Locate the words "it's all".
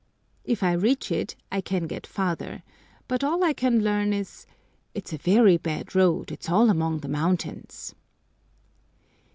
6.31-6.71